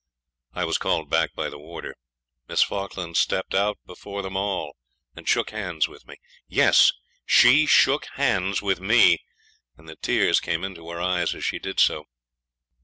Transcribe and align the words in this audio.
I 0.53 0.65
was 0.65 0.79
called 0.79 1.11
back 1.11 1.35
by 1.35 1.47
the 1.47 1.59
warder. 1.59 1.95
Miss 2.47 2.63
Falkland 2.63 3.17
stepped 3.17 3.53
out 3.53 3.77
before 3.85 4.23
them 4.23 4.35
all, 4.35 4.75
and 5.15 5.29
shook 5.29 5.51
hands 5.51 5.87
with 5.87 6.07
me. 6.07 6.15
Yes, 6.47 6.91
SHE 7.23 7.67
SHOOK 7.67 8.05
HANDS 8.15 8.63
WITH 8.63 8.79
ME, 8.79 9.19
and 9.77 9.87
the 9.87 9.95
tears 9.97 10.39
came 10.39 10.63
into 10.63 10.89
her 10.89 10.99
eyes 10.99 11.35
as 11.35 11.45
she 11.45 11.59
did 11.59 11.79
so. 11.79 12.05